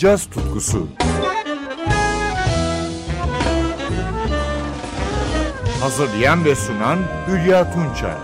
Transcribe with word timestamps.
caz 0.00 0.30
tutkusu. 0.30 0.88
Hazırlayan 5.80 6.44
ve 6.44 6.54
sunan 6.54 6.98
Hülya 7.28 7.72
Tunçay. 7.72 8.16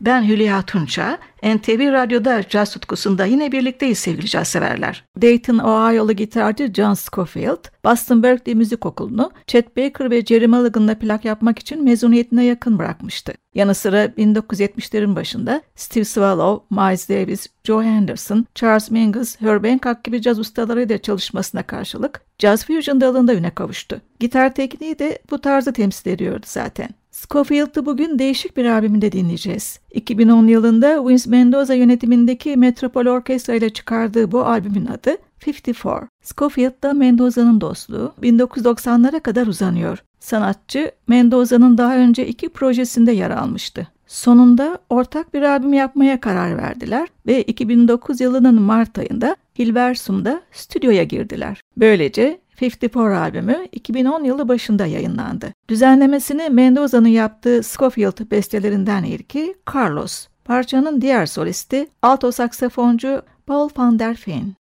Ben 0.00 0.22
Hülya 0.28 0.62
Tunça. 0.62 1.18
NTV 1.44 1.92
Radyo'da 1.92 2.48
caz 2.48 2.72
tutkusunda 2.72 3.24
yine 3.24 3.52
birlikteyiz 3.52 3.98
sevgili 3.98 4.28
caz 4.28 4.48
severler. 4.48 5.04
Dayton, 5.22 5.58
Ohio'lu 5.58 6.12
gitarcı 6.12 6.72
John 6.74 6.94
Scofield, 6.94 7.64
Boston 7.84 8.22
Berkeley 8.22 8.54
Müzik 8.54 8.86
Okulu'nu 8.86 9.30
Chet 9.46 9.76
Baker 9.76 10.10
ve 10.10 10.24
Jerry 10.24 10.46
Mulligan'la 10.46 10.94
plak 10.94 11.24
yapmak 11.24 11.58
için 11.58 11.84
mezuniyetine 11.84 12.44
yakın 12.44 12.78
bırakmıştı. 12.78 13.34
Yanı 13.54 13.74
sıra 13.74 14.04
1970'lerin 14.04 15.16
başında 15.16 15.62
Steve 15.76 16.04
Swallow, 16.04 16.74
Miles 16.74 17.08
Davis, 17.08 17.46
Joe 17.64 17.82
Henderson, 17.82 18.46
Charles 18.54 18.90
Mingus, 18.90 19.40
Herb 19.40 19.64
Hancock 19.64 20.04
gibi 20.04 20.22
caz 20.22 20.38
ustalarıyla 20.38 20.98
çalışmasına 20.98 21.62
karşılık 21.62 22.20
Jazz 22.38 22.64
Fusion 22.64 23.00
dalında 23.00 23.34
üne 23.34 23.50
kavuştu. 23.50 24.00
Gitar 24.20 24.54
tekniği 24.54 24.98
de 24.98 25.18
bu 25.30 25.40
tarzı 25.40 25.72
temsil 25.72 26.10
ediyordu 26.10 26.46
zaten. 26.46 26.88
Scofield'ı 27.14 27.86
bugün 27.86 28.18
değişik 28.18 28.56
bir 28.56 28.64
albümünde 28.64 29.12
dinleyeceğiz. 29.12 29.80
2010 29.92 30.46
yılında 30.46 31.08
Vince 31.08 31.30
Mendoza 31.30 31.74
yönetimindeki 31.74 32.56
Metropol 32.56 33.06
Orkestra 33.06 33.54
ile 33.54 33.70
çıkardığı 33.70 34.32
bu 34.32 34.44
albümün 34.44 34.86
adı 34.86 35.16
54. 35.46 36.04
Scofield'da 36.22 36.92
Mendoza'nın 36.92 37.60
dostluğu 37.60 38.14
1990'lara 38.22 39.20
kadar 39.20 39.46
uzanıyor. 39.46 39.98
Sanatçı 40.20 40.90
Mendoza'nın 41.08 41.78
daha 41.78 41.96
önce 41.96 42.26
iki 42.26 42.48
projesinde 42.48 43.12
yer 43.12 43.30
almıştı. 43.30 43.88
Sonunda 44.06 44.78
ortak 44.90 45.34
bir 45.34 45.42
albüm 45.42 45.72
yapmaya 45.72 46.20
karar 46.20 46.56
verdiler 46.56 47.08
ve 47.26 47.42
2009 47.42 48.20
yılının 48.20 48.62
Mart 48.62 48.98
ayında 48.98 49.36
Hilversum'da 49.58 50.42
stüdyoya 50.52 51.04
girdiler. 51.04 51.60
Böylece 51.76 52.40
54 52.60 53.16
albümü 53.16 53.66
2010 53.72 54.24
yılı 54.24 54.48
başında 54.48 54.86
yayınlandı. 54.86 55.52
Düzenlemesini 55.68 56.50
Mendoza'nın 56.50 57.08
yaptığı 57.08 57.62
Scofield 57.62 58.30
bestelerinden 58.30 59.04
ilki 59.04 59.54
Carlos. 59.74 60.26
Parçanın 60.44 61.00
diğer 61.00 61.26
solisti 61.26 61.86
alto 62.02 62.32
saksafoncu 62.32 63.22
Paul 63.46 63.68
van 63.76 63.98
der 63.98 64.16
Feen. 64.16 64.54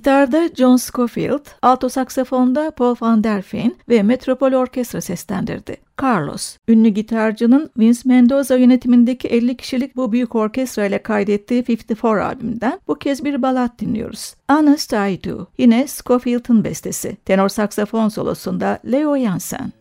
Gitarda 0.00 0.48
John 0.54 0.76
Scofield, 0.76 1.40
alto 1.62 1.88
saksafonda 1.88 2.70
Paul 2.70 2.94
van 3.00 3.24
der 3.24 3.42
Feen 3.42 3.76
ve 3.88 4.02
Metropol 4.02 4.52
Orkestra 4.52 5.00
seslendirdi. 5.00 5.76
Carlos, 6.02 6.56
ünlü 6.68 6.88
gitarcının 6.88 7.70
Vince 7.78 8.00
Mendoza 8.04 8.56
yönetimindeki 8.56 9.28
50 9.28 9.56
kişilik 9.56 9.96
bu 9.96 10.12
büyük 10.12 10.34
orkestra 10.34 10.86
ile 10.86 11.02
kaydettiği 11.02 11.64
54 11.68 12.04
albümünden 12.04 12.80
bu 12.88 12.94
kez 12.94 13.24
bir 13.24 13.42
balat 13.42 13.78
dinliyoruz. 13.78 14.34
Honest 14.50 14.92
I 14.92 15.24
Do, 15.24 15.46
yine 15.58 15.86
Scofield'ın 15.86 16.64
bestesi. 16.64 17.16
Tenor 17.16 17.48
saksafon 17.48 18.08
solosunda 18.08 18.78
Leo 18.92 19.18
Jansen. 19.18 19.72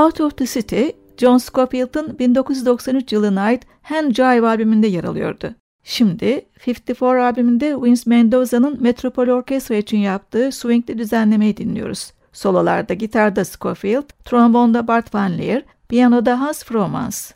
Out 0.00 0.20
of 0.20 0.36
the 0.36 0.46
City, 0.46 0.90
John 1.16 1.38
Scofield'ın 1.38 2.18
1993 2.18 3.12
yılına 3.12 3.40
ait 3.40 3.66
Hand 3.82 4.14
Jive 4.14 4.46
albümünde 4.46 4.86
yer 4.86 5.04
alıyordu. 5.04 5.54
Şimdi 5.84 6.46
54 6.66 7.02
albümünde 7.02 7.82
Vince 7.82 8.02
Mendoza'nın 8.06 8.82
Metropol 8.82 9.28
Orkestra 9.28 9.74
için 9.74 9.98
yaptığı 9.98 10.52
swingli 10.52 10.98
düzenlemeyi 10.98 11.56
dinliyoruz. 11.56 12.12
Sololarda 12.32 12.94
gitarda 12.94 13.44
Scofield, 13.44 14.10
trombonda 14.24 14.88
Bart 14.88 15.14
Van 15.14 15.38
Leer, 15.38 15.62
piyanoda 15.88 16.40
Hans 16.40 16.64
Fromans. 16.64 17.32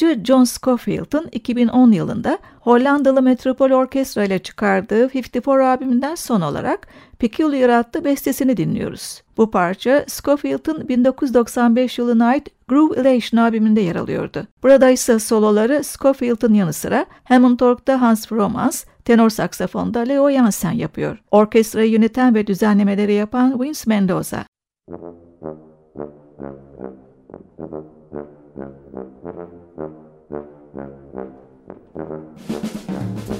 Davulcu 0.00 0.24
John 0.24 0.44
Scofield'ın 0.44 1.28
2010 1.32 1.92
yılında 1.92 2.38
Hollandalı 2.60 3.22
Metropol 3.22 3.70
Orkestra 3.70 4.24
ile 4.24 4.38
çıkardığı 4.38 5.10
54 5.14 5.46
albümünden 5.46 6.14
son 6.14 6.40
olarak 6.40 6.86
Peculiar 7.18 7.68
adlı 7.68 8.04
bestesini 8.04 8.56
dinliyoruz. 8.56 9.22
Bu 9.36 9.50
parça 9.50 10.04
Scofield'ın 10.08 10.88
1995 10.88 11.98
yılına 11.98 12.26
ait 12.26 12.48
Groove 12.68 13.00
Elation 13.00 13.40
albümünde 13.40 13.80
yer 13.80 13.96
alıyordu. 13.96 14.46
Burada 14.62 14.90
ise 14.90 15.18
soloları 15.18 15.84
Scofield'ın 15.84 16.54
yanı 16.54 16.72
sıra 16.72 17.06
Hammond 17.24 17.60
Org'da 17.60 18.00
Hans 18.00 18.26
Fromans, 18.26 18.84
tenor 19.04 19.30
saksafonda 19.30 20.00
Leo 20.00 20.30
Jansen 20.30 20.72
yapıyor. 20.72 21.18
Orkestrayı 21.30 21.90
yöneten 21.90 22.34
ve 22.34 22.46
düzenlemeleri 22.46 23.12
yapan 23.12 23.60
Vince 23.62 23.80
Mendoza. 23.86 24.44
Thank 29.24 29.52
you. 29.52 29.67
Thank 30.78 30.92
you. 33.28 33.37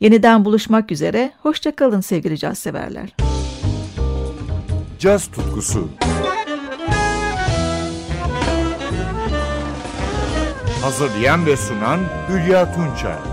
Yeniden 0.00 0.44
buluşmak 0.44 0.92
üzere, 0.92 1.32
hoşçakalın 1.42 2.00
sevgili 2.00 2.38
caz 2.38 2.58
severler. 2.58 3.14
Caz 4.98 5.30
tutkusu. 5.30 5.88
Hazırlayan 10.82 11.46
ve 11.46 11.56
sunan 11.56 12.00
Hülya 12.28 12.74
Tunçay. 12.74 13.29